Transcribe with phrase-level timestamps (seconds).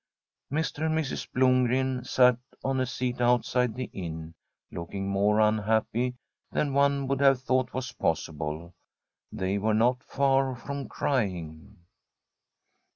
[0.51, 0.87] Mr.
[0.87, 1.29] and Mrs.
[1.31, 4.33] Blomgren sat on a seat outside the inn,
[4.71, 6.15] looking more unhappy
[6.51, 8.73] than one would have thought was possible.
[9.31, 11.83] They were not far from crying.